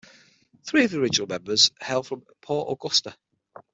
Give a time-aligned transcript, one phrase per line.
[0.65, 3.15] Three of the original members hail from Port Augusta.